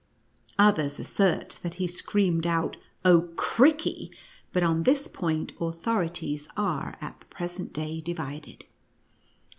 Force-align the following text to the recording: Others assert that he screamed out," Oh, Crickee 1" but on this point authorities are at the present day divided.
Others 0.57 0.99
assert 0.99 1.59
that 1.61 1.75
he 1.75 1.85
screamed 1.85 2.47
out," 2.47 2.75
Oh, 3.05 3.29
Crickee 3.35 4.09
1" 4.11 4.17
but 4.51 4.63
on 4.63 4.81
this 4.81 5.07
point 5.07 5.53
authorities 5.61 6.49
are 6.57 6.95
at 7.01 7.19
the 7.19 7.27
present 7.27 7.71
day 7.71 8.01
divided. 8.03 8.65